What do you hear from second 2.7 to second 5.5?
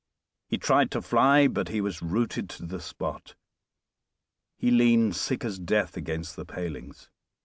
spot. He leaned sick